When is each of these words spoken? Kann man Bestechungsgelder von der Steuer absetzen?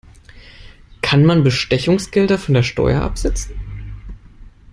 Kann 1.03 1.25
man 1.25 1.43
Bestechungsgelder 1.43 2.39
von 2.39 2.55
der 2.55 2.63
Steuer 2.63 3.03
absetzen? 3.03 3.53